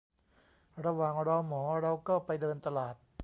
[0.85, 2.95] ระหว่างรอหมอ เราก็ไปเดินตลาด